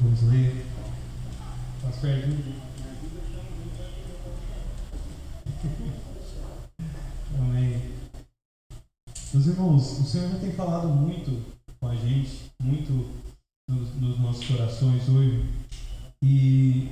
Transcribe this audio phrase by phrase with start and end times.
[0.00, 0.66] Vamos ler.
[1.82, 2.54] Pastor Edinho.
[7.38, 7.82] Amém.
[9.32, 11.42] Meus irmãos, o Senhor já tem falado muito
[11.80, 12.92] com a gente, muito
[13.70, 15.48] nos, nos nossos corações hoje.
[16.22, 16.90] E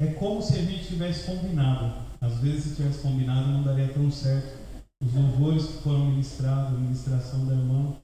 [0.00, 2.02] é como se a gente tivesse combinado.
[2.20, 4.58] Às vezes, se tivesse combinado, não daria tão certo.
[5.00, 7.94] Os louvores que foram ministrados, a ministração da irmã,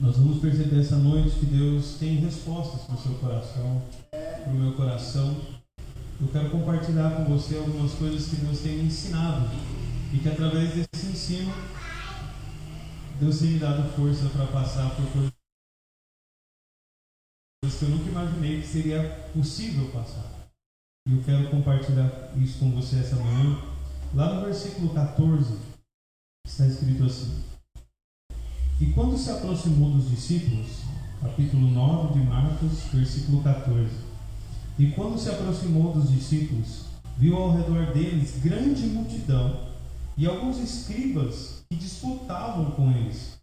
[0.00, 4.54] nós vamos perceber essa noite que Deus tem respostas para o seu coração, para o
[4.54, 5.40] meu coração.
[6.20, 9.48] Eu quero compartilhar com você algumas coisas que Deus tem me ensinado
[10.12, 11.52] e que através desse ensino
[13.20, 15.32] Deus tem me dado força para passar por coisas
[17.78, 20.48] que eu nunca imaginei que seria possível passar.
[21.08, 23.60] E eu quero compartilhar isso com você essa manhã.
[24.14, 25.58] Lá no versículo 14
[26.46, 27.53] está escrito assim.
[28.80, 30.66] E quando se aproximou dos discípulos,
[31.22, 33.88] capítulo 9 de Marcos, versículo 14.
[34.76, 36.86] E quando se aproximou dos discípulos,
[37.16, 39.60] viu ao redor deles grande multidão
[40.16, 43.38] e alguns escribas que disputavam com eles.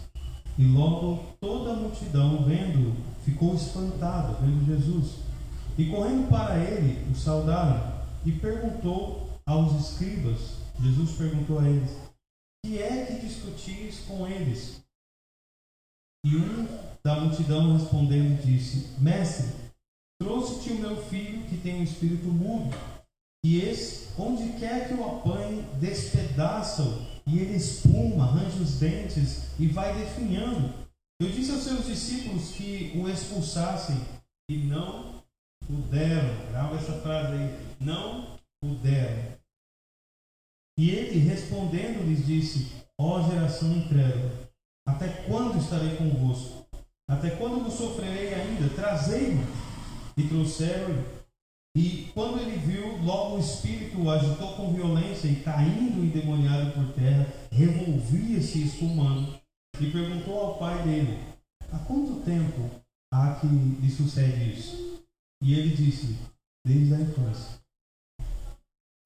[0.58, 2.94] E logo toda a multidão, vendo,
[3.24, 5.16] ficou espantada, vendo Jesus.
[5.78, 7.82] E correndo para ele, o saudaram
[8.26, 11.90] e perguntou aos escribas, Jesus perguntou a eles,
[12.66, 14.81] que é que discutis com eles?
[16.24, 16.68] E um
[17.04, 19.52] da multidão respondendo disse: Mestre,
[20.20, 22.76] trouxe-te o meu filho que tem um espírito mudo.
[23.44, 29.68] E esse, onde quer que o apanhe, despedaça-o, e ele espuma, arranja os dentes e
[29.68, 30.72] vai definhando.
[31.20, 34.00] Eu disse aos seus discípulos que o expulsassem,
[34.50, 35.24] e não
[35.66, 36.52] puderam.
[36.52, 39.40] Grava essa frase aí: não puderam.
[40.78, 44.51] E ele, respondendo, lhes disse: Ó geração incrédula,
[44.92, 46.66] até quando estarei convosco?
[47.10, 48.70] Até quando vos sofrerei ainda?
[48.76, 49.44] Trazei-me.
[50.18, 51.22] E trouxeram-lhe.
[51.76, 56.94] E quando ele viu, logo o espírito o agitou com violência e, caindo endemoniado por
[56.94, 59.40] terra, revolvia-se espumando.
[59.80, 61.18] E perguntou ao pai dele:
[61.72, 62.70] Há quanto tempo
[63.14, 65.02] há que lhe sucede isso?
[65.42, 66.18] E ele disse:
[66.66, 67.62] Desde a infância.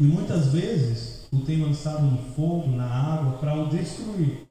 [0.01, 4.47] E muitas vezes o tem lançado no fogo, na água, para o destruir.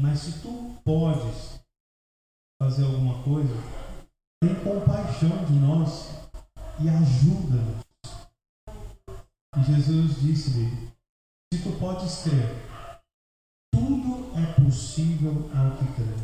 [0.00, 1.60] Mas se tu podes
[2.60, 3.54] fazer alguma coisa,
[4.42, 6.10] tem compaixão de nós
[6.80, 7.84] e ajuda-nos.
[9.56, 10.90] E Jesus disse-lhe:
[11.52, 12.56] Se tu podes crer,
[13.72, 16.14] tudo é possível ao que crê.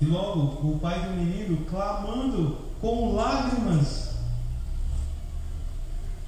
[0.00, 4.16] E logo o pai do menino, clamando com lágrimas.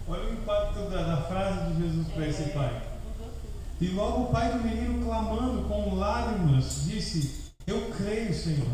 [0.06, 2.87] Olha o impacto da, da frase de Jesus para esse pai.
[3.80, 8.66] E logo o pai do menino, clamando com lágrimas, disse: Eu creio, Senhor,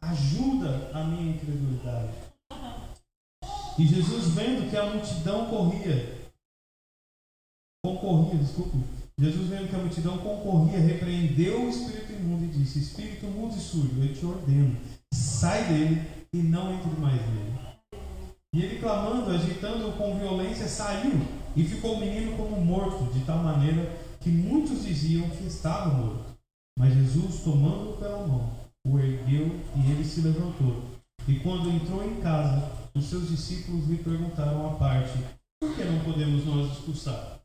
[0.00, 2.12] ajuda a minha incredulidade.
[3.78, 6.30] E Jesus, vendo que a multidão corria,
[7.82, 8.76] concorria, desculpe,
[9.18, 13.60] Jesus, vendo que a multidão concorria, repreendeu o espírito imundo e disse: Espírito imundo e
[13.60, 14.76] sujo, eu te ordeno,
[15.14, 17.52] sai dele e não entre mais nele.
[18.54, 21.12] E ele, clamando, agitando-o com violência, saiu
[21.56, 26.32] e ficou o menino como morto, de tal maneira que muitos diziam que estava morto.
[26.78, 28.50] Mas Jesus, tomando-o pela mão,
[28.86, 30.84] o ergueu e ele se levantou.
[31.26, 35.18] E quando entrou em casa, os seus discípulos lhe perguntaram à parte:
[35.60, 37.40] Por que não podemos nós expulsar?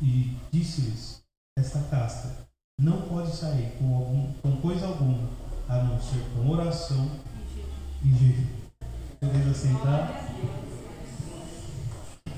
[0.00, 1.22] E disse-lhes:
[1.58, 2.48] Esta casta
[2.80, 5.28] não pode sair com, algum, com coisa alguma,
[5.68, 7.10] a não ser com oração
[8.04, 8.46] e jejum.
[9.20, 10.28] Beleza, sentar?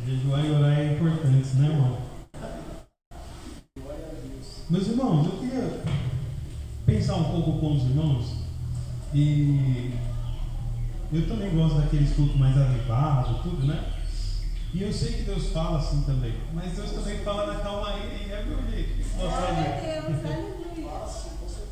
[0.06, 2.10] Jejuar e orar é importante, né, irmão?
[4.71, 5.83] Meus irmãos, eu queria
[6.87, 8.37] pensar um pouco com os irmãos
[9.13, 9.93] e
[11.13, 13.85] eu também gosto daqueles cultos mais avivados, tudo, né?
[14.73, 18.31] E eu sei que Deus fala assim também, mas Deus também fala na calmaria e
[18.31, 18.93] é meu jeito.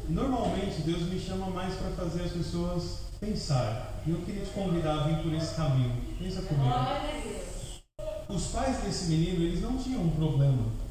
[0.08, 3.80] Normalmente Deus me chama mais para fazer as pessoas pensarem.
[4.08, 5.92] E eu queria te convidar a vir por esse caminho.
[6.18, 6.74] Pensa comigo.
[8.28, 10.87] Os pais desse menino, eles não tinham um problema.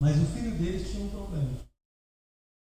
[0.00, 1.58] Mas o filho deles tinha um problema.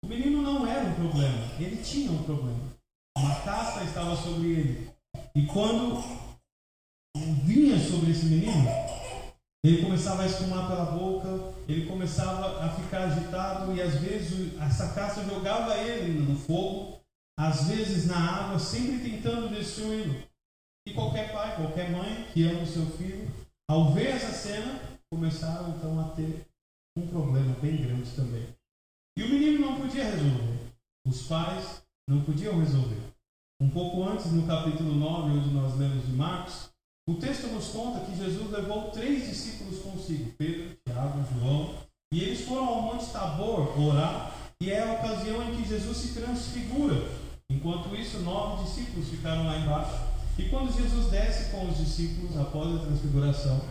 [0.03, 2.73] O menino não era um problema, ele tinha um problema.
[3.17, 4.91] Uma taça estava sobre ele.
[5.35, 6.03] E quando
[7.43, 8.67] vinha sobre esse menino,
[9.65, 14.93] ele começava a espumar pela boca, ele começava a ficar agitado e às vezes essa
[14.93, 16.99] caça jogava ele no fogo,
[17.39, 20.21] às vezes na água, sempre tentando destruí-lo.
[20.85, 23.31] E qualquer pai, qualquer mãe que ama o seu filho,
[23.69, 26.45] ao ver essa cena, começaram então a ter
[26.95, 28.47] um problema bem grande também.
[29.17, 30.73] E o menino não podia resolver.
[31.05, 33.01] Os pais não podiam resolver.
[33.61, 36.69] Um pouco antes, no capítulo 9, onde nós lemos de Marcos,
[37.07, 41.75] o texto nos conta que Jesus levou três discípulos consigo, Pedro, Tiago João,
[42.13, 46.13] e eles foram ao Monte Tabor orar, e é a ocasião em que Jesus se
[46.13, 46.95] transfigura.
[47.49, 50.01] Enquanto isso, nove discípulos ficaram lá embaixo.
[50.37, 53.61] E quando Jesus desce com os discípulos após a transfiguração,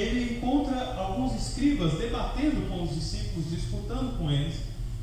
[0.00, 4.56] ele encontra alguns escribas debatendo com os discípulos, disputando com eles.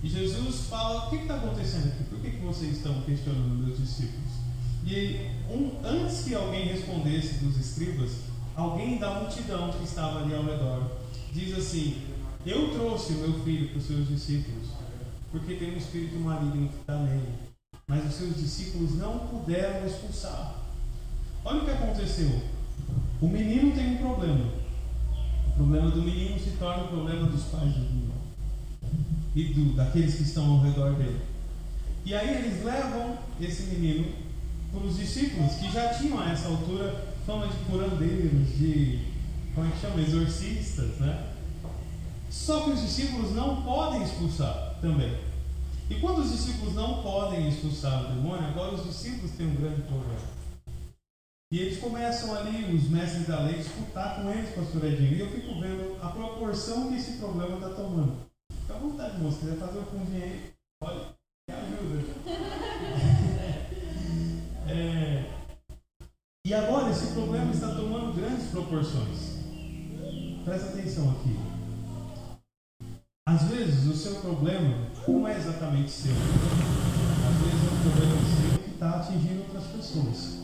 [0.03, 2.03] E Jesus fala: O que está acontecendo aqui?
[2.03, 4.31] Por que, que vocês estão questionando meus discípulos?
[4.85, 8.11] E um, antes que alguém respondesse dos escribas,
[8.55, 10.91] alguém da multidão que estava ali ao redor
[11.31, 12.01] diz assim:
[12.45, 14.67] Eu trouxe o meu filho para os seus discípulos,
[15.31, 17.33] porque tem um espírito maligno que está nele.
[17.87, 20.55] Mas os seus discípulos não puderam expulsar.
[21.45, 22.41] Olha o que aconteceu.
[23.21, 24.62] O menino tem um problema.
[25.53, 28.13] O problema do menino se torna o problema dos pais do menino
[29.35, 31.21] e do, daqueles que estão ao redor dele.
[32.03, 34.11] E aí eles levam esse menino
[34.71, 38.99] para os discípulos que já tinham a essa altura fama de curandeiros, de
[39.53, 40.01] como é que chama?
[40.01, 41.27] Exorcistas, né?
[42.31, 45.15] Só que os discípulos não podem expulsar também.
[45.87, 49.81] E quando os discípulos não podem expulsar o demônio, agora os discípulos têm um grande
[49.83, 50.32] problema.
[51.53, 55.13] E eles começam ali, os mestres da lei, disputar com eles, pastor Edinho.
[55.13, 58.25] E eu fico vendo a proporção que esse problema está tomando.
[58.61, 59.37] Fica à vontade, moço.
[59.37, 60.51] Quiser fazer o fundinho aí,
[60.81, 61.13] olha,
[61.47, 62.03] me ajuda.
[64.65, 65.25] É...
[66.47, 69.37] E agora esse problema está tomando grandes proporções.
[70.45, 71.37] Presta atenção aqui.
[73.27, 76.13] Às vezes o seu problema não é exatamente seu.
[76.13, 80.42] Às vezes é um problema seu que está atingindo outras pessoas.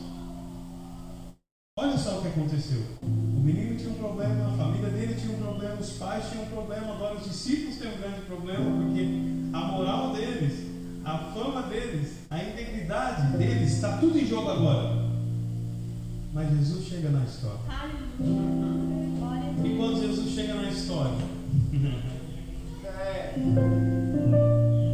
[1.82, 2.82] Olha só o que aconteceu.
[3.02, 6.48] O menino tinha um problema, a família dele tinha um problema, os pais tinham um
[6.48, 9.08] problema, agora os discípulos têm um grande problema, porque
[9.52, 10.70] a moral deles
[11.04, 15.10] a fama deles, a integridade deles, está tudo em jogo agora.
[16.32, 17.58] Mas Jesus chega na história.
[19.64, 21.12] E quando Jesus chega na história,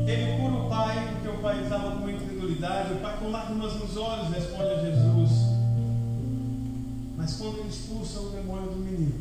[0.07, 2.95] ele cura o pai, porque o pai estava com incredulidade.
[2.95, 5.26] O pai, com lágrimas nos olhos, responde a Jesus.
[7.27, 9.15] Mas quando ele expulsa o demônio do menino,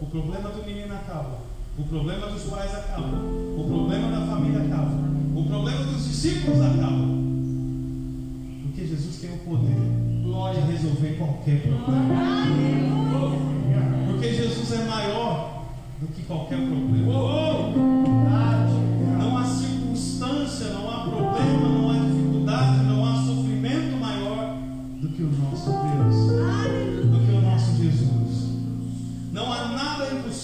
[0.00, 1.40] o problema do menino acaba.
[1.78, 3.14] O problema dos pais acaba.
[3.14, 4.92] O problema da família acaba.
[5.34, 7.04] O problema dos discípulos acaba.
[8.62, 9.76] Porque Jesus tem o poder
[10.54, 12.14] de resolver qualquer problema.
[14.06, 15.66] Porque Jesus é maior
[16.00, 17.95] do que qualquer problema.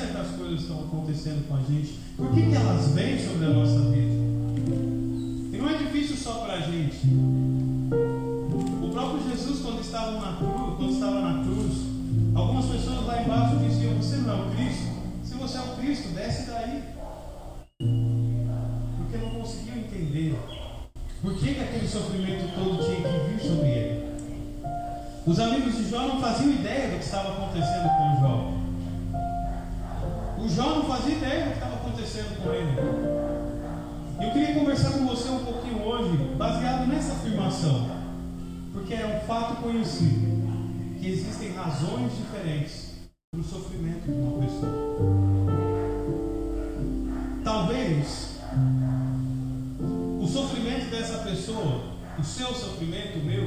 [0.00, 1.98] certas coisas estão acontecendo com a gente?
[2.16, 4.14] Por que, que elas vêm sobre a nossa vida?
[5.52, 7.06] E não é difícil só para a gente.
[8.82, 11.72] O próprio Jesus, quando estava na cruz, quando estava na cruz,
[12.34, 14.88] algumas pessoas lá embaixo diziam: Você não é o Cristo?
[15.22, 16.82] Se você é o Cristo, desce daí.
[18.96, 20.34] Porque não conseguiam entender
[21.20, 24.10] por que, que aquele sofrimento todo tinha que vir sobre ele.
[25.26, 28.59] Os amigos de Jó não faziam ideia do que estava acontecendo com Jó.
[30.42, 33.20] O João não fazia ideia do que estava acontecendo com ele.
[34.22, 37.90] Eu queria conversar com você um pouquinho hoje, baseado nessa afirmação,
[38.72, 40.40] porque é um fato conhecido
[40.98, 42.90] que existem razões diferentes
[43.30, 44.72] para o sofrimento de uma pessoa.
[47.44, 48.38] Talvez
[50.20, 51.82] o sofrimento dessa pessoa,
[52.18, 53.44] o seu sofrimento, o meu,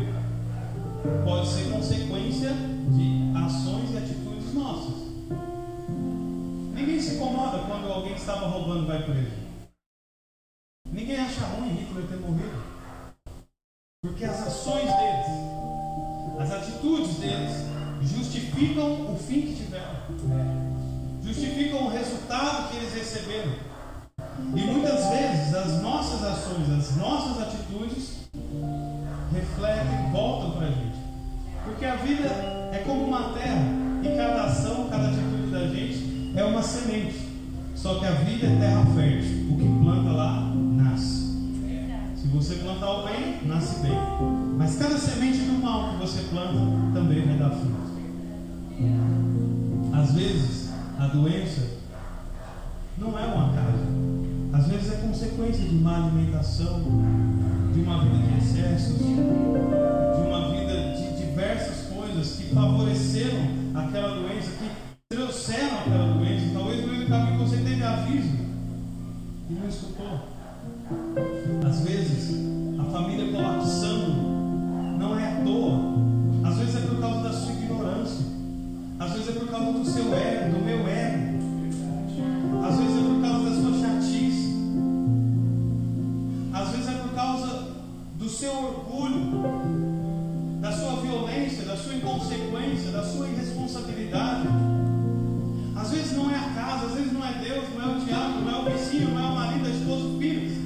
[1.23, 5.02] pode ser consequência de ações e atitudes nossas
[7.73, 9.42] quando alguém que estava roubando vai preso.
[51.13, 51.61] doença
[52.97, 53.83] não é um acaso.
[54.51, 56.81] Às vezes é consequência de má alimentação,
[57.73, 59.01] de uma vida de excessos.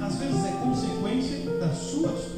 [0.08, 2.37] às vezes é consequência da sua.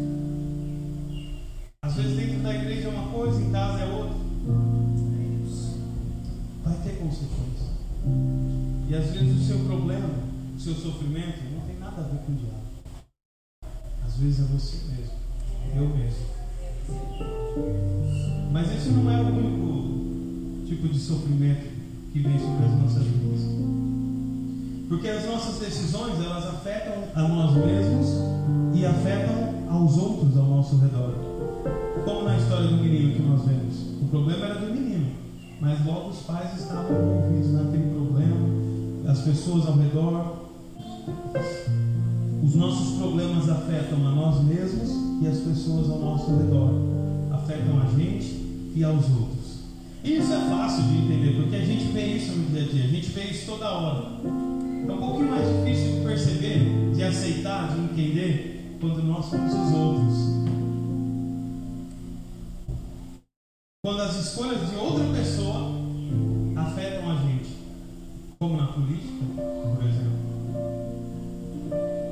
[12.31, 12.61] com o diabo.
[14.05, 15.13] Às vezes é você mesmo,
[15.75, 16.25] eu mesmo.
[18.51, 21.69] Mas esse não é o único tipo de sofrimento
[22.11, 23.41] que vem sobre as nossas vidas.
[24.87, 28.07] Porque as nossas decisões, elas afetam a nós mesmos
[28.73, 31.13] e afetam aos outros ao nosso redor.
[32.03, 34.01] Como na história do menino que nós vemos.
[34.01, 35.11] O problema era do menino,
[35.61, 38.35] mas logo os pais estavam envolvidos naquele problema,
[39.09, 40.41] as pessoas ao redor
[42.55, 44.89] nossos problemas afetam a nós mesmos
[45.21, 46.73] e as pessoas ao nosso redor.
[47.31, 49.61] Afetam a gente e aos outros.
[50.03, 52.83] E isso é fácil de entender, porque a gente vê isso no dia a dia,
[52.85, 54.07] a gente vê isso toda hora.
[54.25, 59.73] É um pouquinho mais difícil de perceber, de aceitar, de entender, quando nós somos os
[59.73, 60.31] outros.
[63.85, 65.71] Quando as escolhas de outra pessoa
[66.55, 67.57] afetam a gente,
[68.39, 70.20] como na política, por exemplo.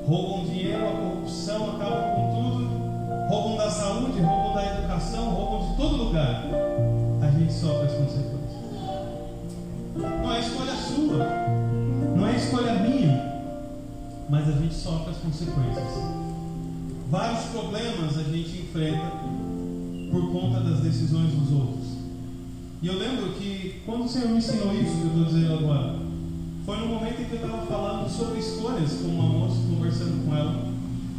[0.09, 5.77] Roubam dinheiro, a corrupção acaba com tudo, roubam da saúde, roubam da educação, roubam de
[5.77, 6.45] todo lugar.
[7.21, 8.39] A gente sofre as consequências.
[9.95, 11.27] Não é escolha sua,
[12.17, 13.43] não é escolha minha,
[14.27, 15.93] mas a gente sofre as consequências.
[17.11, 19.11] Vários problemas a gente enfrenta
[20.11, 21.85] por conta das decisões dos outros.
[22.81, 25.98] E eu lembro que quando o Senhor me ensinou isso que eu estou dizendo agora,
[26.69, 30.35] foi no momento em que eu estava falando sobre escolhas com uma moça, conversando com
[30.35, 30.71] ela,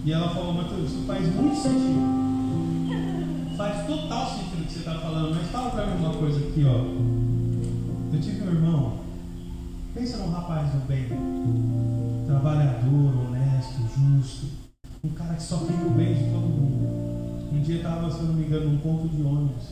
[0.05, 3.57] e ela falou, Matheus, faz muito sentido.
[3.57, 6.65] Faz total sentido o que você está falando, mas fala para mim uma coisa aqui,
[6.65, 6.85] ó.
[8.15, 9.01] Eu tive um irmão,
[9.93, 11.09] pensa num rapaz do bem,
[12.29, 14.47] trabalhador, honesto, justo,
[15.03, 17.51] um cara que só queria o bem de todo mundo.
[17.53, 19.65] Um dia estava, se eu não me engano, num ponto de ônibus.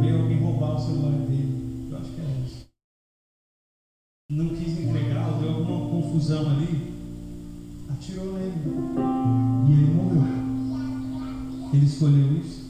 [0.00, 1.86] Veio alguém roubar o celular dele.
[1.88, 2.67] Eu acho que é isso.
[4.30, 6.92] Não quis entregar, deu alguma confusão ali.
[7.88, 8.52] Atirou nele.
[9.66, 10.22] E ele morreu.
[11.72, 12.66] Ele escolheu isso.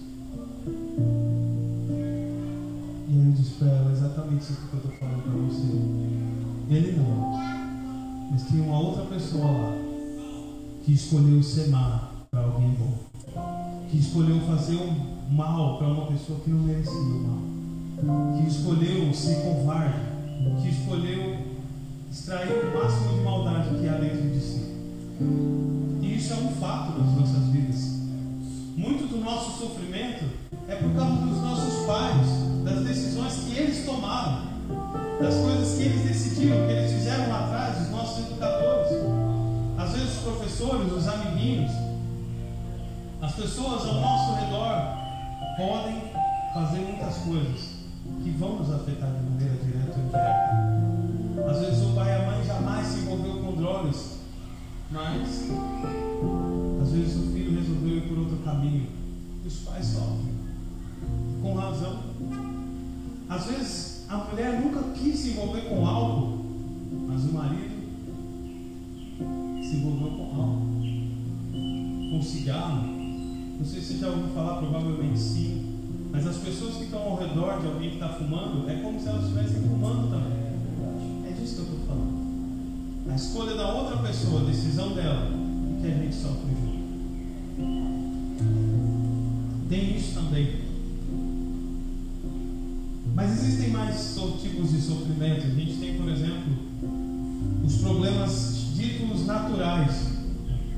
[3.08, 5.66] E ele disse para ela exatamente isso que eu estou falando para você.
[6.70, 8.30] Ele não.
[8.30, 9.74] Mas tinha uma outra pessoa lá
[10.84, 12.98] que escolheu ser má para alguém bom.
[13.90, 18.36] Que escolheu fazer o mal para uma pessoa que não merecia o mal.
[18.36, 20.06] Que escolheu ser covarde.
[20.62, 21.47] Que escolheu
[22.18, 24.74] extrair o máximo de maldade que há dentro de si.
[26.02, 27.78] E isso é um fato nas nossas vidas.
[28.76, 30.24] Muito do nosso sofrimento
[30.68, 32.26] é por causa dos nossos pais,
[32.64, 34.48] das decisões que eles tomaram,
[35.20, 38.88] das coisas que eles decidiram, que eles fizeram lá atrás, os nossos educadores.
[39.78, 41.70] Às vezes os professores, os amiguinhos,
[43.22, 44.98] as pessoas ao nosso redor
[45.56, 46.02] podem
[46.52, 47.78] fazer muitas coisas
[48.22, 50.67] que vão nos afetar de maneira direta ou indireta.
[54.90, 55.50] Mas
[56.82, 58.86] às vezes o filho resolveu ir por outro caminho.
[59.44, 60.34] E os pais sofrem.
[61.42, 62.00] Com razão.
[63.28, 66.38] Às vezes a mulher nunca quis se envolver com álcool,
[67.06, 67.78] mas o marido
[69.62, 72.86] se envolveu com álcool, com cigarro.
[73.58, 75.78] Não sei se você já ouviu falar, provavelmente sim.
[76.10, 79.08] Mas as pessoas que estão ao redor de alguém que está fumando, é como se
[79.08, 80.38] elas estivessem fumando também.
[81.28, 82.17] É disso que eu estou falando.
[83.10, 85.30] A escolha da outra pessoa, a decisão dela,
[85.80, 86.78] que a gente sofre junto.
[89.68, 90.68] Tem isso também.
[93.14, 95.46] Mas existem mais tipos de sofrimento.
[95.46, 96.56] A gente tem, por exemplo,
[97.64, 100.08] os problemas ditos naturais,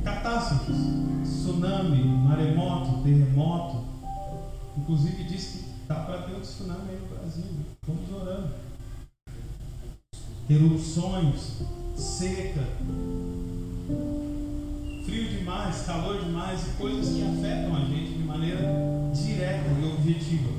[0.03, 0.77] catástrofes,
[1.23, 3.85] tsunami, maremoto, terremoto.
[4.77, 7.45] Inclusive diz que está para ter um tsunami aí no Brasil.
[7.87, 8.51] Vamos orando.
[10.49, 11.63] Erupções,
[12.01, 12.67] seca,
[15.05, 18.61] frio demais, calor demais e coisas que afetam a gente de maneira
[19.13, 20.51] direta e objetiva.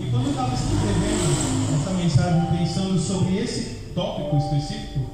[0.00, 5.10] E quando eu estava escrevendo essa mensagem pensando sobre esse tópico específico,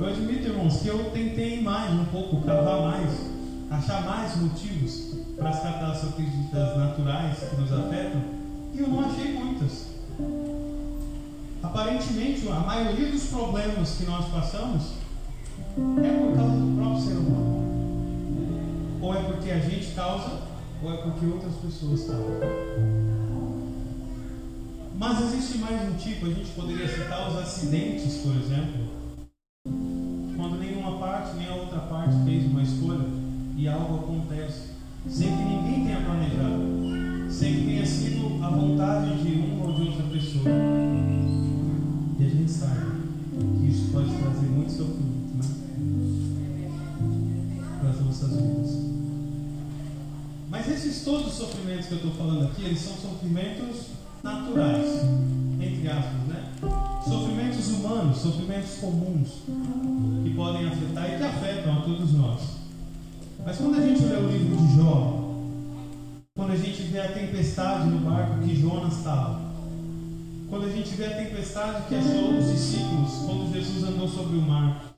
[0.00, 3.10] eu admito, irmãos, que eu tentei mais um pouco, cavar mais,
[3.70, 8.22] achar mais motivos para as catástrofes naturais que nos afetam,
[8.72, 9.92] e eu não achei muitas.
[11.62, 14.94] Aparentemente, a maioria dos problemas que nós passamos
[15.78, 18.98] é por causa do próprio ser humano.
[19.00, 20.42] Ou é porque a gente causa,
[20.82, 22.92] ou é porque outras pessoas causam.
[24.98, 28.92] Mas existe mais um tipo, a gente poderia citar os acidentes, por exemplo.
[30.36, 33.06] Quando nenhuma parte nem a outra parte fez uma escolha
[33.56, 34.72] e algo acontece,
[35.08, 39.88] sem que ninguém tenha planejado, sem que tenha sido a vontade de uma ou de
[39.88, 40.91] outra pessoa.
[43.72, 45.44] Isso pode trazer muito sofrimento né?
[47.80, 48.70] para as nossas vidas.
[50.50, 53.86] Mas esses todos os sofrimentos que eu estou falando aqui, eles são sofrimentos
[54.22, 54.86] naturais,
[55.58, 56.52] entre aspas, né?
[57.02, 59.28] Sofrimentos humanos, sofrimentos comuns,
[60.22, 62.40] que podem afetar e que afetam a todos nós.
[63.44, 65.22] Mas quando a gente lê o livro de Jó,
[66.36, 69.51] quando a gente vê a tempestade no barco que Jonas estava,
[70.52, 74.42] quando a gente vê a tempestade que assolou os discípulos, quando Jesus andou sobre o
[74.42, 74.94] mar,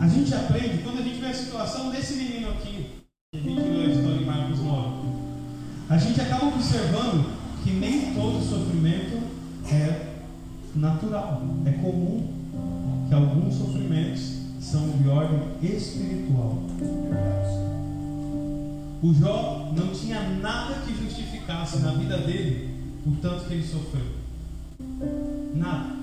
[0.00, 2.90] a gente aprende, quando a gente vê a situação desse menino aqui,
[3.32, 5.08] que a gente viu a história em Marcos 9,
[5.90, 7.28] a gente acaba observando
[7.64, 9.20] que nem todo sofrimento
[9.68, 10.14] é
[10.76, 16.62] natural, é comum, que alguns sofrimentos são de ordem espiritual.
[19.02, 24.06] O Jó não tinha nada que justificasse na vida dele o tanto que ele sofreu.
[25.54, 25.96] Nada.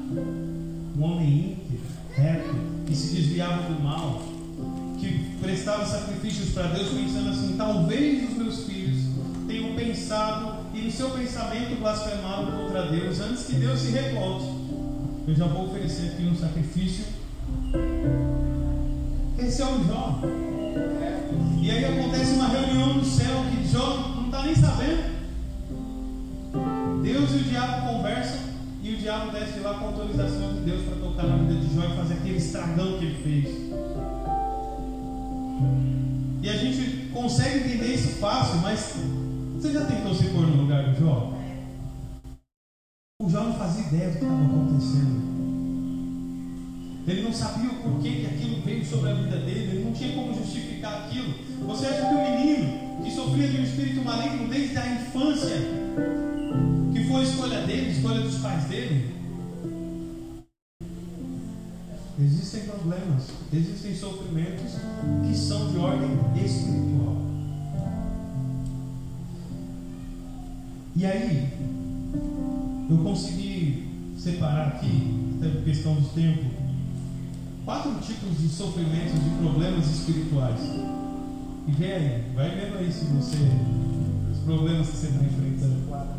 [0.98, 2.56] Um homem íntegro, reto,
[2.86, 4.22] que se desviava do mal,
[5.00, 9.06] que prestava sacrifícios para Deus, pensando assim: talvez os meus filhos
[9.48, 14.46] tenham pensado e no seu pensamento blasfemaram contra Deus antes que Deus se revolte.
[15.28, 17.06] Eu já vou oferecer aqui um sacrifício.
[19.38, 20.22] Esse é o Jó.
[21.62, 25.15] E aí acontece uma reunião no céu que Jó não está nem sabendo.
[27.06, 28.40] Deus e o diabo conversam
[28.82, 31.86] e o diabo desce lá com autorização de Deus para tocar na vida de Jó
[31.86, 33.56] e fazer aquele estragão que ele fez.
[36.42, 38.96] E a gente consegue entender isso fácil, mas
[39.54, 41.34] você já tentou se pôr no lugar do Jó?
[43.22, 45.26] O Jó não fazia ideia do que estava acontecendo.
[47.08, 50.16] Ele não sabia o porquê que aquilo veio sobre a vida dele, ele não tinha
[50.16, 51.36] como justificar aquilo.
[51.68, 55.56] Você acha que o menino que sofria de um espírito maligno desde a infância,
[56.96, 59.14] que foi escolha dele, escolha dos pais dele?
[62.18, 64.76] Existem problemas, existem sofrimentos
[65.28, 67.18] que são de ordem espiritual.
[70.96, 71.50] E aí,
[72.90, 76.46] eu consegui separar aqui, até por questão de tempo,
[77.66, 80.62] quatro tipos de sofrimentos, de problemas espirituais.
[81.68, 83.38] E vem aí, vai vendo aí se você.
[84.32, 86.16] os problemas que você está enfrentando.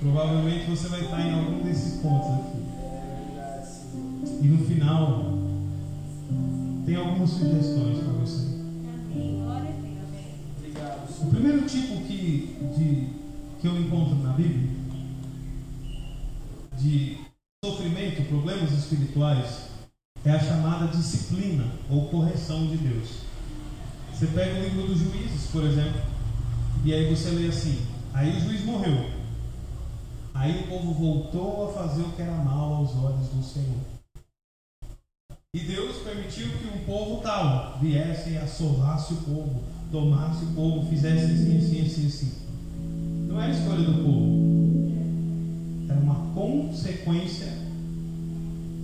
[0.00, 2.64] Provavelmente você vai estar em algum desses pontos aqui.
[4.42, 5.34] E no final,
[6.84, 8.54] tem algumas sugestões para você.
[11.20, 13.08] O primeiro tipo que, de,
[13.60, 14.74] que eu encontro na Bíblia
[16.78, 17.18] de
[17.64, 19.68] sofrimento, problemas espirituais,
[20.24, 23.08] é a chamada disciplina ou correção de Deus.
[24.12, 26.00] Você pega o livro dos juízes, por exemplo,
[26.84, 27.78] e aí você lê assim:
[28.12, 29.23] aí o juiz morreu.
[30.34, 33.78] Aí o povo voltou a fazer o que era mal aos olhos do Senhor.
[35.54, 40.88] E Deus permitiu que um povo tal viesse e assolasse o povo, tomasse o povo,
[40.90, 42.32] fizesse assim, assim, assim, assim.
[43.28, 44.44] Não era escolha do povo.
[45.88, 47.52] Era uma consequência,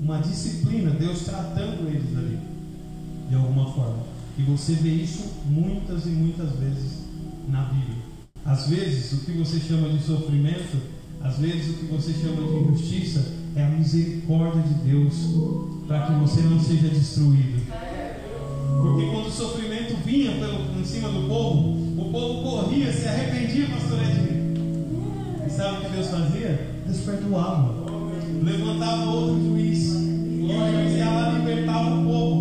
[0.01, 2.39] uma disciplina, Deus tratando eles ali,
[3.29, 4.05] de alguma forma.
[4.39, 7.01] E você vê isso muitas e muitas vezes
[7.49, 8.05] na Bíblia.
[8.45, 12.56] Às vezes, o que você chama de sofrimento, às vezes, o que você chama de
[12.56, 15.14] injustiça, é a misericórdia de Deus
[15.87, 17.61] para que você não seja destruído.
[18.80, 23.66] Porque quando o sofrimento vinha pelo, em cima do povo, o povo corria, se arrependia,
[23.68, 25.46] pastor Edmir.
[25.46, 26.80] E sabe o que Deus fazia?
[26.87, 27.74] Deus perdoava.
[28.42, 29.88] Levantava outro juiz.
[29.88, 32.39] E o juiz ia lá libertava o povo.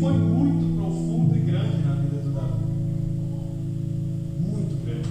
[0.00, 2.64] Foi muito profundo e grande na vida do Davi.
[4.40, 5.08] Muito grande.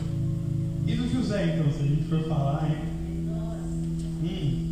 [0.87, 1.71] E do José, então,
[2.09, 2.77] for falar, hein?
[4.23, 4.65] Hum.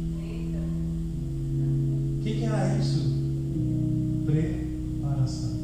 [2.19, 3.15] O que, que era isso?
[4.25, 5.56] Preparação.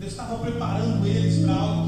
[0.00, 1.83] Deus estava preparando eles para algo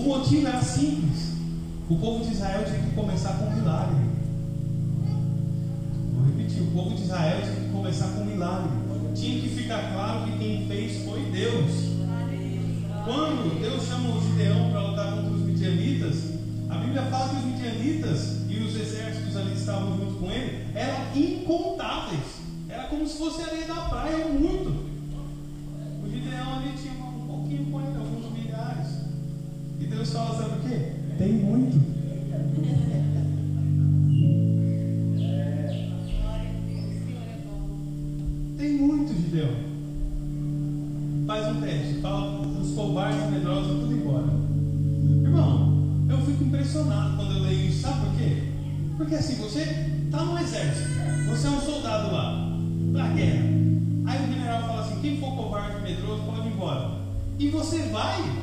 [0.00, 1.30] o motivo era simples.
[1.88, 3.96] O povo de Israel tinha que começar com um milagre.
[6.14, 8.70] Vou repetir: o povo de Israel tinha que começar com um milagre.
[9.14, 11.90] Tinha que ficar claro que quem fez foi Deus.
[13.04, 16.16] Quando Deus chama o Gideão para lutar contra os midianitas,
[16.68, 20.66] a Bíblia fala que os midianitas e os exércitos ali que estavam junto com ele
[20.74, 22.40] eram incontáveis.
[22.68, 24.70] Era como se fosse areia da praia, muito.
[26.04, 28.86] O Gideão ali tinha um pouquinho com ele, alguns milhares.
[29.80, 30.92] E Deus fala, sabe o quê?
[31.18, 31.78] Tem muito.
[38.56, 39.50] Tem muito, Gideão.
[41.26, 44.24] Faz um teste, fala os covardes medrosos tudo embora.
[45.22, 47.82] Irmão, eu fico impressionado quando eu leio isso.
[47.82, 48.44] Sabe por quê?
[48.96, 50.88] Porque assim, você está no exército,
[51.28, 52.48] você é um soldado lá,
[52.92, 53.44] pra guerra.
[54.06, 56.90] Aí o general fala assim: quem for covarde medroso pode ir embora.
[57.38, 58.39] E você vai?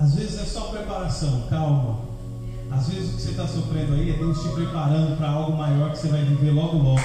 [0.00, 1.98] Às vezes é só preparação, calma.
[2.70, 5.90] Às vezes o que você está sofrendo aí é Deus te preparando para algo maior
[5.90, 7.02] que você vai viver logo logo.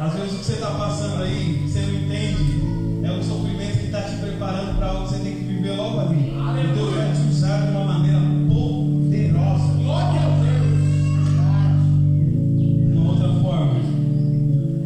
[0.00, 3.86] Às vezes o que você está passando aí, você não entende, é um sofrimento que
[3.86, 6.30] está te preparando para algo que você tem que viver logo ali.
[6.30, 9.72] E Deus vai te usar de uma maneira poderosa.
[9.74, 10.72] Glória a Deus.
[12.90, 13.78] De uma outra forma,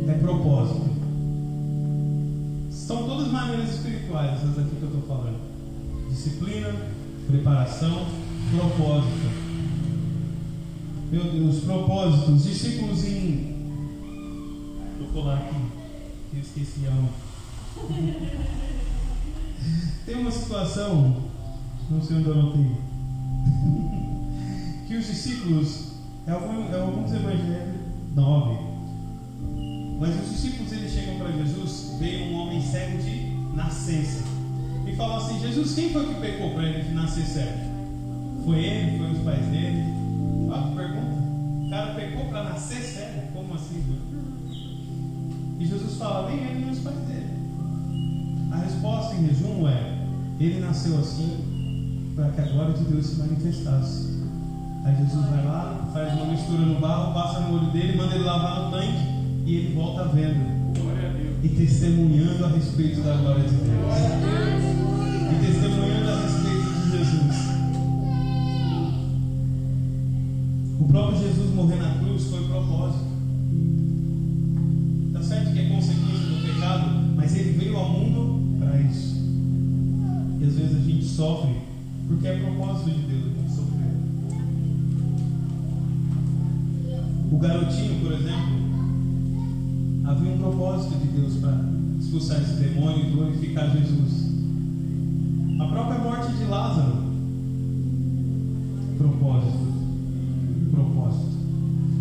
[0.06, 0.90] é propósito.
[2.70, 5.38] São todas maneiras espirituais, essas aqui que eu estou falando:
[6.10, 6.74] disciplina,
[7.26, 8.06] preparação,
[8.50, 9.46] propósito.
[11.10, 13.56] Meu Deus, propósitos, discípulos em.
[14.98, 15.56] Vou colar aqui,
[16.34, 17.10] eu esqueci aonde.
[20.06, 21.22] Tem uma situação,
[21.90, 22.66] não sei onde eu anotei,
[24.86, 25.92] que os discípulos,
[26.26, 27.74] é algum- é alguns evangelhos
[28.14, 28.56] 9,
[29.98, 34.22] mas os discípulos eles chegam para Jesus, veio um homem cego de nascença
[34.96, 37.58] e falam assim: Jesus, quem foi que pecou para ele nascer cego?
[38.46, 38.98] Foi ele?
[38.98, 39.84] Foi os pais dele?
[40.48, 41.16] Que pergunta.
[41.66, 43.22] O cara pecou para nascer cego?
[43.34, 43.84] Como assim?
[45.60, 47.26] E Jesus fala: nem ele nem os pais dele.
[48.50, 49.98] A resposta em resumo é:
[50.40, 51.44] ele nasceu assim
[52.16, 54.16] para que a glória de Deus se manifestasse.
[54.82, 58.24] Aí Jesus vai lá, faz uma mistura no barro, passa no olho dele, manda ele
[58.24, 61.36] lavar no tanque e ele volta vendo Glória a Deus.
[61.42, 64.65] e testemunhando a respeito da glória de Deus.
[65.28, 67.36] E testemunhando a respeito de Jesus.
[70.78, 73.06] O próprio Jesus morrer na cruz foi propósito.
[75.12, 79.16] Tá certo que é consequência do pecado, mas ele veio ao mundo para isso.
[80.40, 81.56] E às vezes a gente sofre
[82.06, 83.96] porque é propósito de Deus a gente sofrer.
[87.32, 88.56] O garotinho, por exemplo,
[90.04, 91.64] havia um propósito de Deus para
[91.98, 94.25] expulsar esse demônio e glorificar Jesus.
[95.58, 96.92] A própria morte de Lázaro,
[98.98, 99.72] propósito,
[100.70, 101.36] propósito.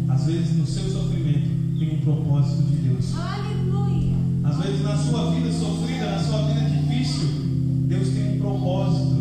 [0.09, 3.13] Às vezes no seu sofrimento tem um propósito de Deus.
[3.15, 4.13] Aleluia.
[4.43, 7.29] Às vezes na sua vida sofrida, na sua vida difícil,
[7.87, 9.15] Deus tem um propósito.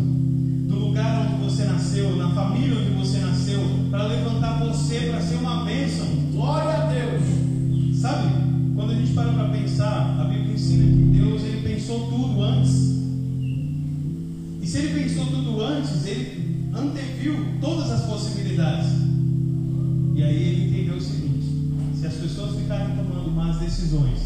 [0.67, 5.35] Do lugar onde você nasceu, na família onde você nasceu, para levantar você para ser
[5.35, 6.07] uma bênção.
[6.33, 7.99] Glória a Deus.
[8.01, 8.29] Sabe?
[8.75, 12.84] Quando a gente para para pensar, a Bíblia ensina que Deus ele pensou tudo antes.
[15.15, 18.89] Pensou tudo antes, ele anteviu todas as possibilidades.
[20.13, 21.47] E aí ele entendeu o seguinte:
[21.97, 24.19] se as pessoas ficarem tomando más decisões,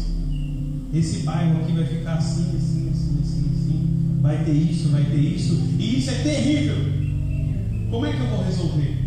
[0.92, 4.18] esse bairro aqui vai ficar assim, assim, assim, assim, assim.
[4.20, 5.54] Vai ter isso, vai ter isso.
[5.78, 6.76] E isso é terrível.
[7.88, 8.98] Como é que eu vou resolver?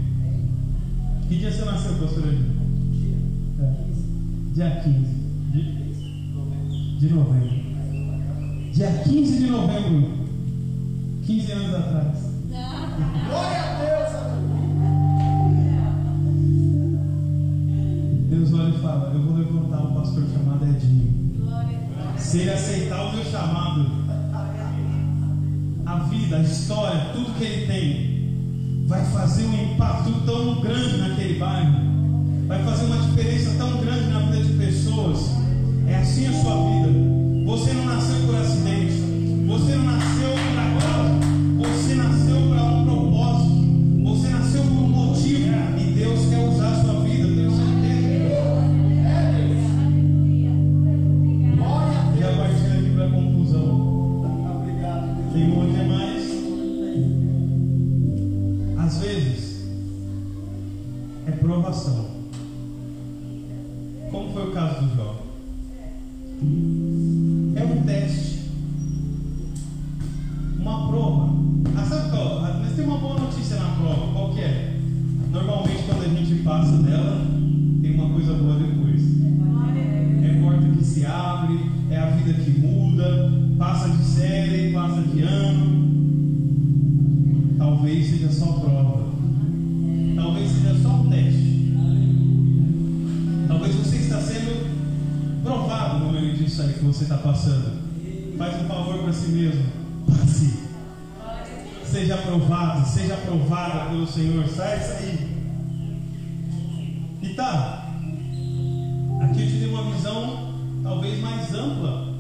[1.28, 2.34] Que dia você nasceu, pastor?
[3.60, 3.74] É.
[4.54, 4.98] Dia 15
[5.52, 7.62] de, de novembro.
[8.72, 10.23] Dia 15 de novembro.
[11.26, 12.18] 15 anos atrás.
[12.50, 14.10] Glória a Deus.
[18.30, 21.14] Deus olha e fala: Eu vou levantar um pastor chamado Edinho.
[22.18, 23.90] Se ele aceitar o meu chamado,
[25.86, 31.40] a vida, a história, tudo que ele tem, vai fazer um impacto tão grande naquele
[31.40, 31.74] bairro,
[32.48, 35.32] vai fazer uma diferença tão grande na vida de pessoas.
[35.88, 36.90] É assim a sua vida.
[37.46, 38.94] Você não nasceu por acidente,
[39.48, 40.43] você não nasceu
[41.84, 42.23] você
[97.24, 97.82] passando.
[98.38, 99.64] Faz um favor para si mesmo.
[100.06, 100.64] Passe.
[101.86, 104.46] Seja aprovado, seja aprovada pelo Senhor.
[104.48, 105.34] Sai aí.
[107.22, 107.88] E tá.
[109.22, 112.14] Aqui eu te dei uma visão talvez mais ampla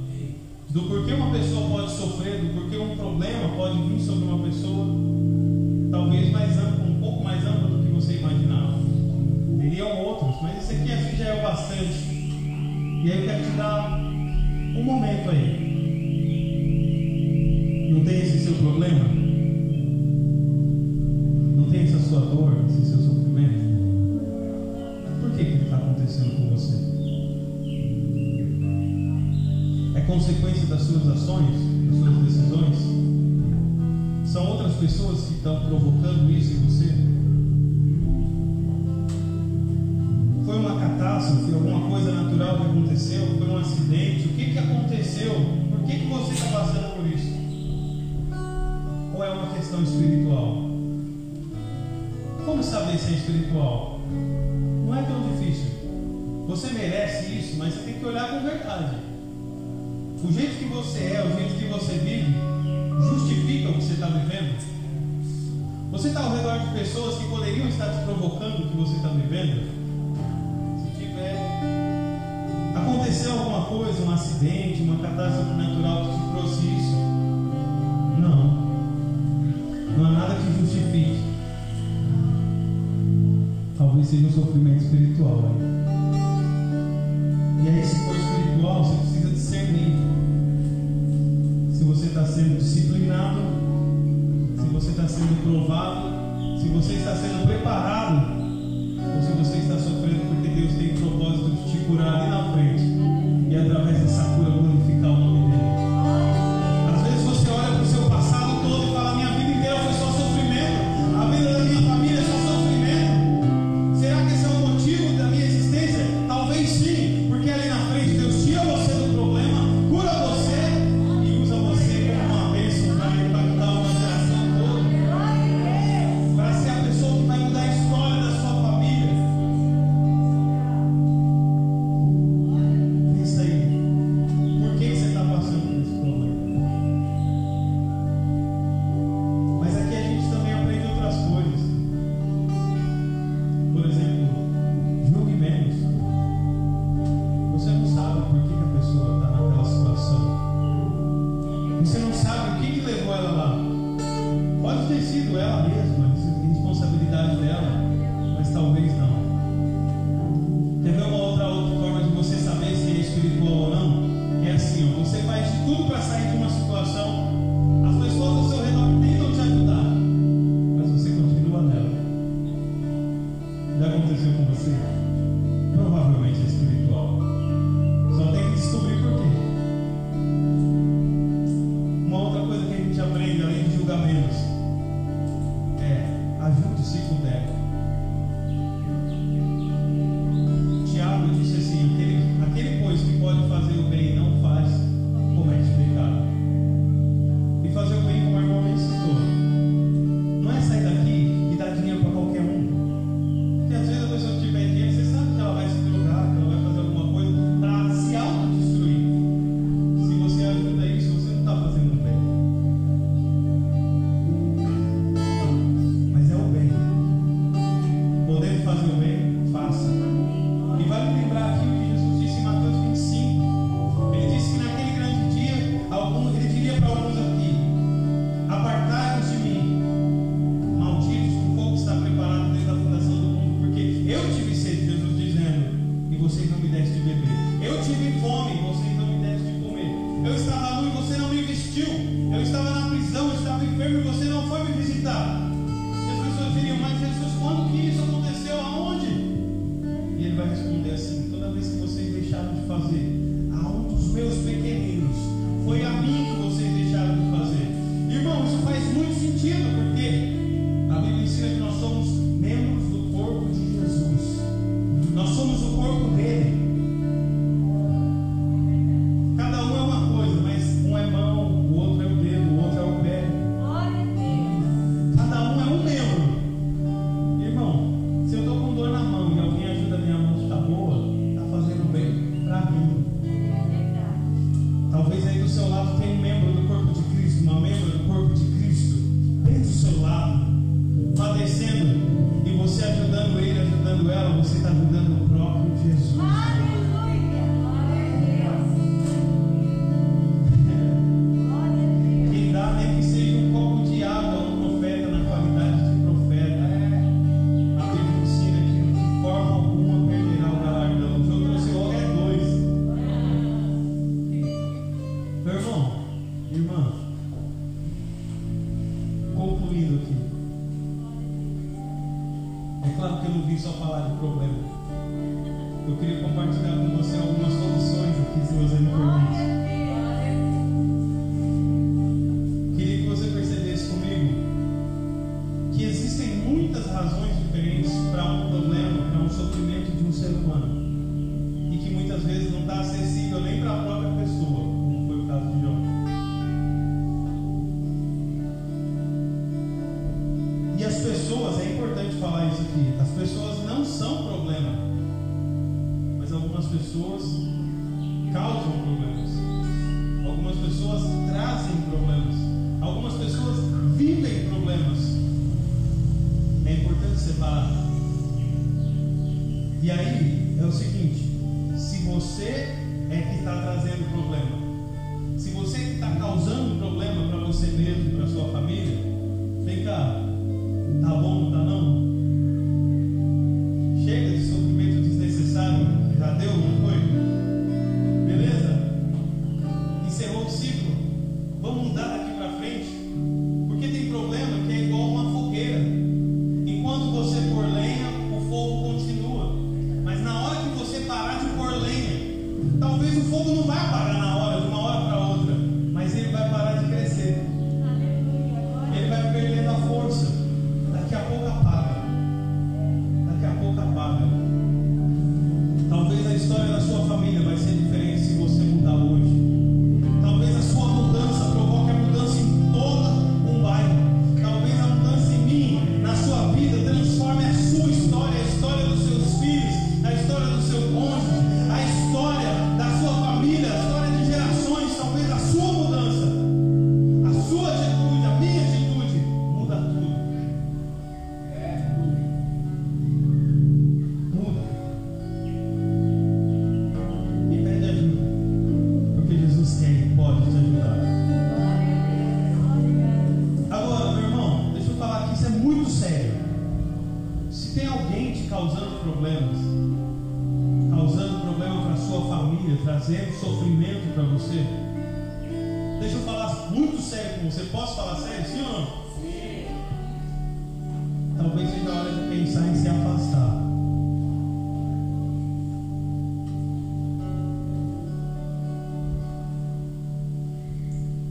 [0.70, 4.88] do porquê uma pessoa pode sofrer, do porquê um problema pode vir sobre uma pessoa,
[5.92, 8.80] talvez mais ampla, um pouco mais ampla do que você imaginava.
[9.60, 12.14] Teriam outros, mas esse aqui já é o bastante.
[13.04, 14.03] E aí eu quero te dar
[14.76, 15.72] um momento aí.
[17.92, 19.06] Não tem esse seu problema?
[21.56, 23.64] Não tem essa sua dor, esse seu sofrimento?
[25.22, 26.76] Por que que está acontecendo com você?
[29.96, 31.56] É consequência das suas ações,
[31.88, 32.78] das suas decisões?
[34.26, 36.03] São outras pessoas que estão provocando
[49.74, 50.03] Ou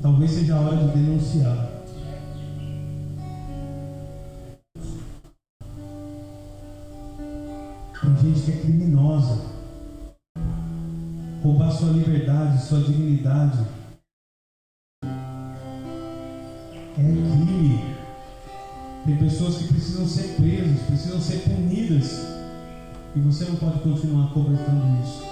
[0.03, 1.69] Talvez seja a hora de denunciar.
[8.01, 9.47] Tem gente que é criminosa.
[11.41, 13.65] Roubar sua liberdade, sua dignidade.
[15.05, 17.79] É crime.
[19.05, 22.27] Tem pessoas que precisam ser presas, precisam ser punidas.
[23.15, 25.32] E você não pode continuar cobertando isso.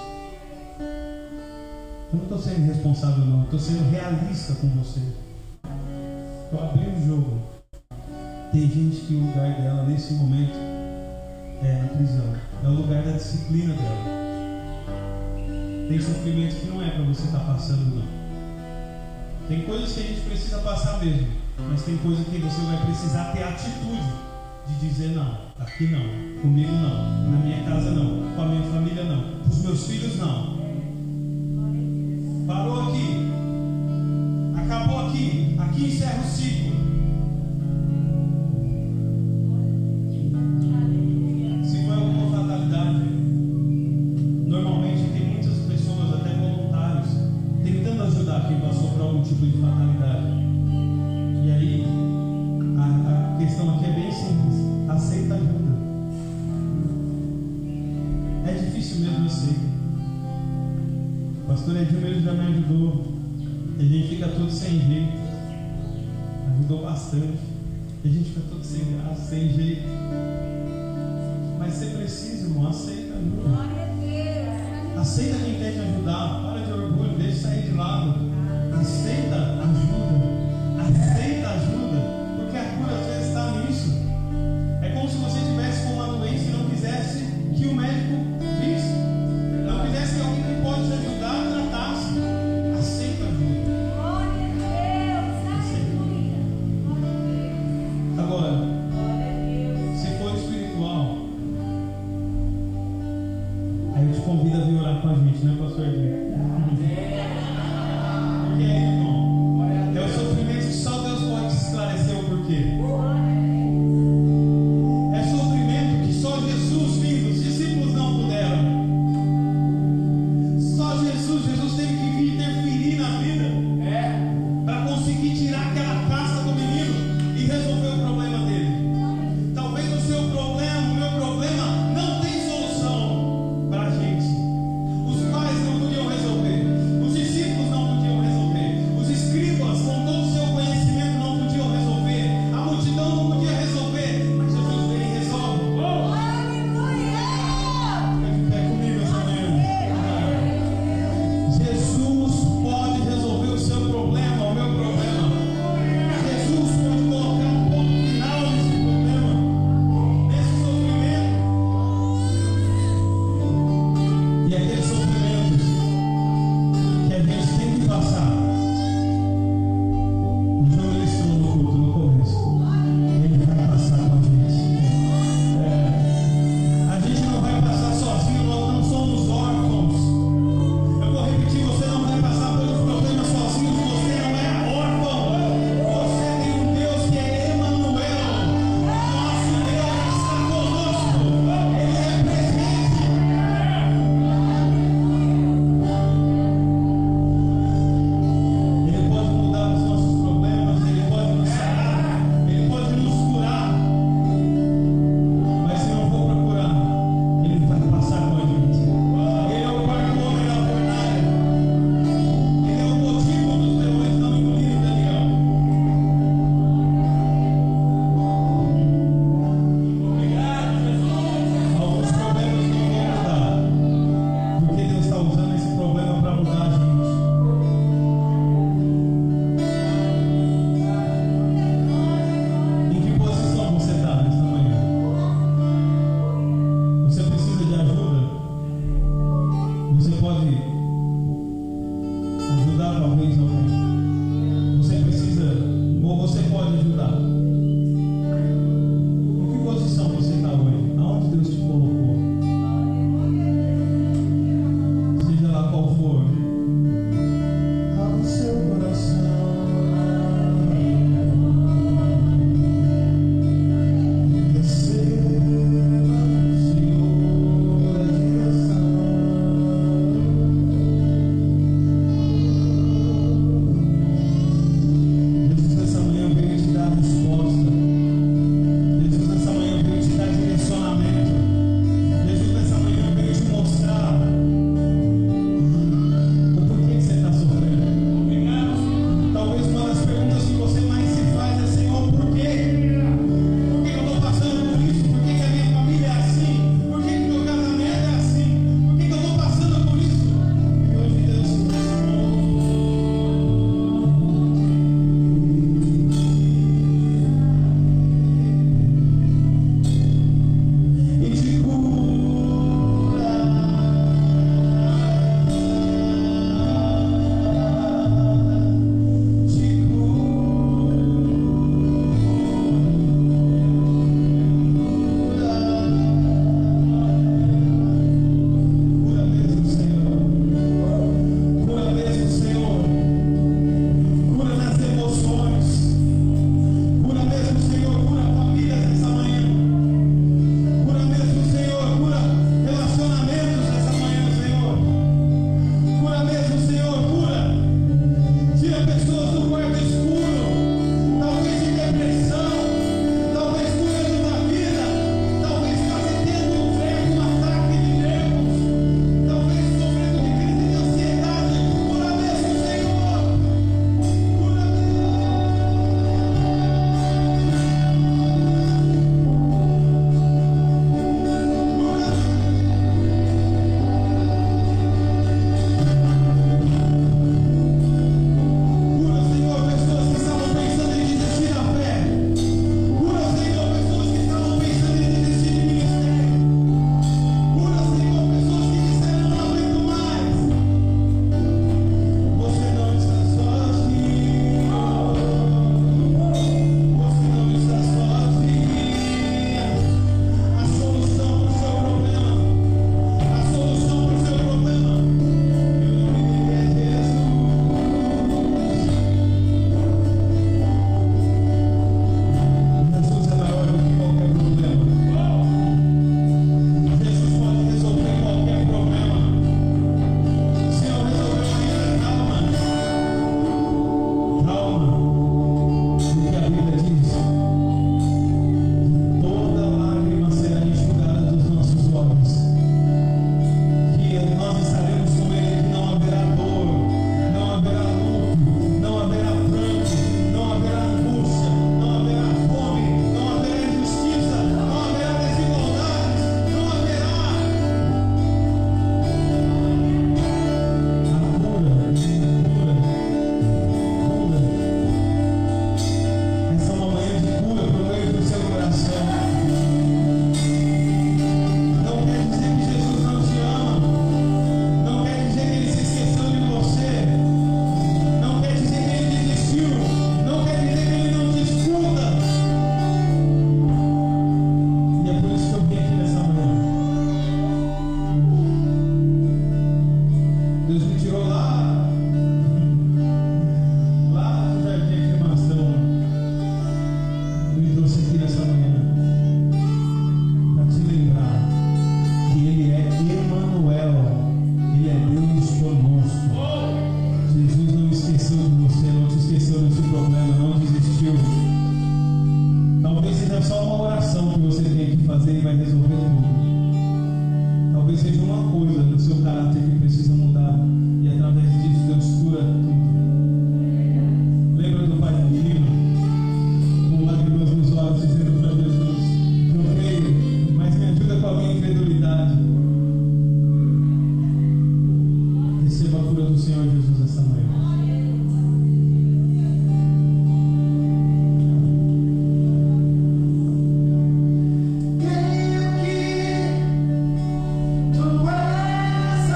[2.12, 3.44] Eu não estou sendo irresponsável, não.
[3.44, 5.00] Estou sendo realista com você.
[6.44, 7.38] Estou abrindo o jogo.
[8.50, 10.56] Tem gente que o lugar dela nesse momento
[11.62, 12.34] é na prisão.
[12.64, 14.20] É o lugar da disciplina dela.
[15.88, 18.02] Tem sofrimento que não é para você estar passando, não.
[19.46, 21.28] Tem coisas que a gente precisa passar mesmo.
[21.68, 24.12] Mas tem coisa que você vai precisar ter atitude
[24.66, 25.38] de dizer não.
[25.60, 26.42] Aqui não.
[26.42, 27.30] Comigo não.
[27.30, 28.34] Na minha casa não.
[28.34, 29.22] Com a minha família não.
[29.42, 30.59] Com os meus filhos não.
[32.50, 33.30] Parou aqui.
[34.56, 35.54] Acabou aqui.
[35.56, 36.69] Aqui encerra o ciclo.
[66.70, 67.40] Ajudou bastante.
[68.04, 69.88] E a gente fica todo sem graça, sem jeito.
[71.58, 75.00] Mas você precisa, irmão, aceita ajuda.
[75.00, 76.42] Aceita quem quer te ajudar.
[76.42, 78.14] Para de orgulho, deixa sair de lado.
[78.80, 80.20] Aceita ajuda.
[80.80, 82.09] Aceita ajuda.